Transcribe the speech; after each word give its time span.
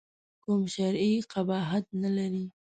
کوم 0.43 0.61
شرعي 0.75 1.13
قباحت 1.31 1.85
نه 2.01 2.09
لري. 2.17 2.45